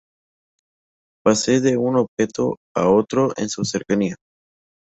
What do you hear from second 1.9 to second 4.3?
objeto a otro de su cercanía.